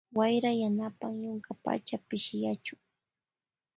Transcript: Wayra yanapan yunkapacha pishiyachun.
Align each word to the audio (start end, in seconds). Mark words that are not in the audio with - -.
Wayra 0.17 0.51
yanapan 0.61 1.13
yunkapacha 1.23 1.97
pishiyachun. 2.07 2.79